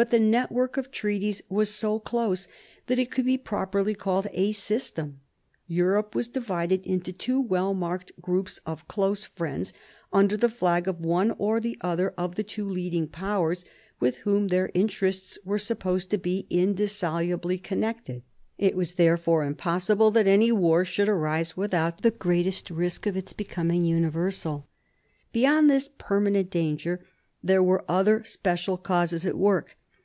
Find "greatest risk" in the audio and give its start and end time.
22.12-23.06